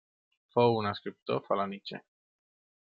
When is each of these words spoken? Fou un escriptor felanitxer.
Fou 0.55 0.79
un 0.79 0.89
escriptor 0.93 1.45
felanitxer. 1.51 2.03